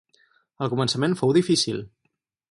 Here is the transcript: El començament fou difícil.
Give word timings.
El 0.65 0.71
començament 0.71 1.13
fou 1.19 1.33
difícil. 1.39 1.79